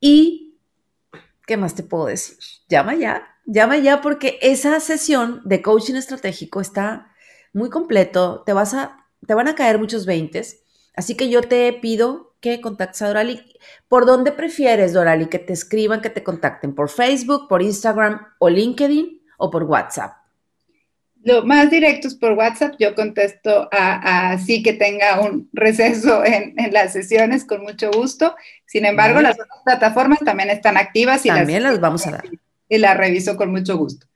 [0.00, 0.58] Y,
[1.46, 2.38] ¿qué más te puedo decir?
[2.68, 7.12] Llama ya, llama ya porque esa sesión de coaching estratégico está
[7.52, 10.64] muy completo, te, vas a, te van a caer muchos veintes,
[10.94, 13.42] así que yo te pido que contactes a Dorali.
[13.88, 16.74] ¿Por dónde prefieres, Dorali, que te escriban, que te contacten?
[16.74, 20.27] ¿Por Facebook, por Instagram o LinkedIn o por WhatsApp?
[21.28, 26.94] Lo más directos por WhatsApp, yo contesto a, sí que tenga un receso en, las
[26.94, 28.34] sesiones con mucho gusto.
[28.64, 32.24] Sin embargo, las otras plataformas también están activas y también las, las vamos a dar.
[32.70, 34.06] Y las reviso con mucho gusto.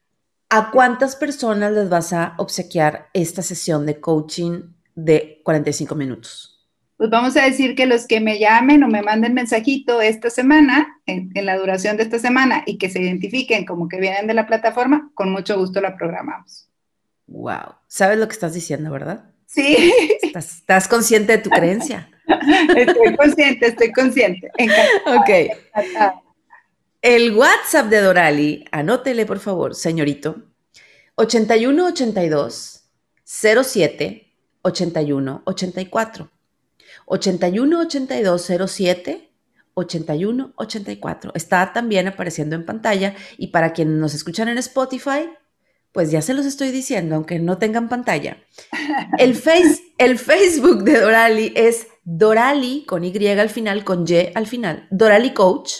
[0.48, 4.62] ¿A cuántas personas les vas a obsequiar esta sesión de coaching
[4.94, 6.52] de 45 minutos?
[7.02, 11.00] pues vamos a decir que los que me llamen o me manden mensajito esta semana,
[11.06, 14.46] en, la duración de esta semana, y que se identifiquen como que vienen de la
[14.46, 16.68] plataforma, con mucho gusto la programamos.
[17.32, 17.76] Wow.
[17.86, 19.24] ¿Sabes lo que estás diciendo, verdad?
[19.46, 19.92] Sí.
[20.22, 22.10] ¿Estás, consciente de tu creencia?
[22.76, 24.50] estoy consciente, estoy consciente.
[25.06, 25.30] ok.
[27.00, 30.42] El WhatsApp de Dorali, anótele por favor, señorito,
[31.16, 32.84] 8182
[33.24, 36.30] 07 81 84.
[37.06, 39.32] 81 82 07
[39.74, 41.32] 81 84.
[41.34, 45.30] Está también apareciendo en pantalla y para quienes nos escuchan en Spotify,
[45.92, 48.38] pues ya se los estoy diciendo, aunque no tengan pantalla.
[49.18, 54.46] El, face, el Facebook de Dorali es Dorali con Y al final, con Y al
[54.46, 54.88] final.
[54.90, 55.72] Dorali Coach.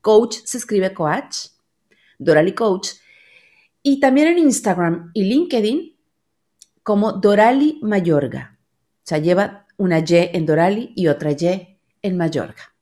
[0.00, 1.48] Coach se escribe coach.
[2.18, 2.90] Dorali Coach.
[3.82, 5.96] Y también en Instagram y LinkedIn
[6.82, 8.58] como Dorali Mayorga.
[8.58, 12.74] O sea, lleva una Y en Dorali y otra Y en Mallorca.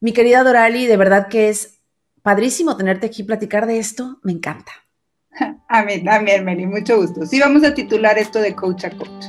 [0.00, 1.80] Mi querida Dorali, de verdad que es
[2.22, 4.72] padrísimo tenerte aquí platicar de esto, me encanta.
[5.68, 7.24] A mí también, Meli, mucho gusto.
[7.26, 9.26] Sí, vamos a titular esto de coach a coach.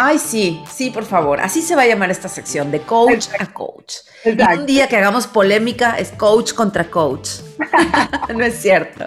[0.00, 1.40] Ay, sí, sí, por favor.
[1.40, 3.94] Así se va a llamar esta sección, de coach a coach.
[4.24, 7.30] un día que hagamos polémica es coach contra coach.
[8.34, 9.06] no es cierto.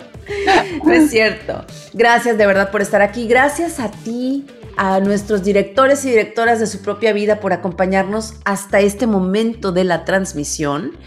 [0.83, 1.65] No es cierto.
[1.93, 3.27] Gracias de verdad por estar aquí.
[3.27, 8.81] Gracias a ti a nuestros directores y directoras de su propia vida por acompañarnos hasta
[8.81, 10.97] este momento de la transmisión.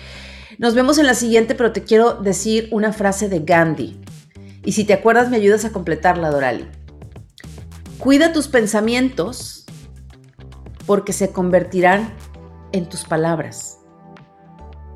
[0.56, 4.03] Nos vemos en la siguiente, pero te quiero decir una frase de Gandhi.
[4.64, 6.68] Y si te acuerdas, me ayudas a completarla, Dorali.
[7.98, 9.64] Cuida tus pensamientos
[10.86, 12.14] porque se convertirán
[12.72, 13.78] en tus palabras.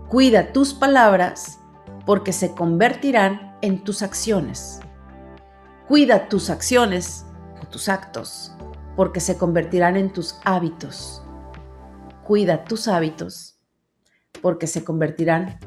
[0.08, 1.58] Cuida tus palabras
[2.06, 4.80] porque se convertirán en tus acciones.
[5.86, 7.24] Cuida tus acciones
[7.62, 8.52] o tus actos
[8.96, 11.22] porque se convertirán en tus hábitos.
[12.24, 13.58] Cuida tus hábitos
[14.42, 15.58] porque se convertirán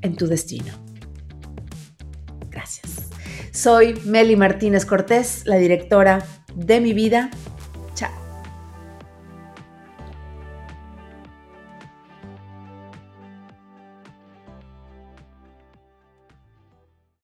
[0.00, 0.72] en tu destino.
[2.50, 3.01] Gracias.
[3.62, 7.30] Soy Meli Martínez Cortés, la directora de mi vida